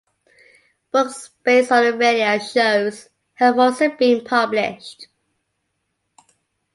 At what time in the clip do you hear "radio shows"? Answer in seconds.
1.95-3.09